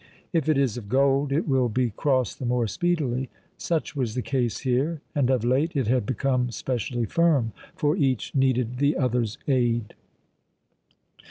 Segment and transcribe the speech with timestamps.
[0.33, 3.29] If it is of gold, it will be crossed the more speedily.
[3.59, 8.33] Such was the case here, and of late it had become specially firm; for each
[8.33, 9.93] needed the other's aid.